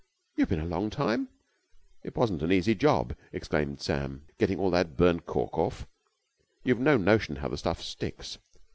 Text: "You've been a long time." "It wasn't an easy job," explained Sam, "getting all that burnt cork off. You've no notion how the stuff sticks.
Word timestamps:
"You've 0.35 0.49
been 0.49 0.59
a 0.59 0.65
long 0.65 0.89
time." 0.89 1.27
"It 2.01 2.15
wasn't 2.17 2.41
an 2.41 2.51
easy 2.51 2.73
job," 2.73 3.13
explained 3.31 3.81
Sam, 3.81 4.25
"getting 4.39 4.57
all 4.59 4.71
that 4.71 4.97
burnt 4.97 5.27
cork 5.27 5.59
off. 5.59 5.85
You've 6.63 6.79
no 6.79 6.97
notion 6.97 7.35
how 7.35 7.49
the 7.49 7.55
stuff 7.59 7.83
sticks. 7.83 8.39